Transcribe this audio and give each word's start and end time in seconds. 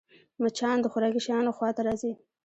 مچان 0.43 0.77
د 0.81 0.85
خوراکي 0.91 1.21
شيانو 1.25 1.55
خوا 1.57 1.69
ته 1.75 1.81
راځي 1.87 2.11